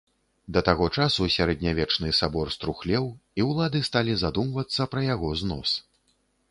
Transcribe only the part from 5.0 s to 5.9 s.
яго знос.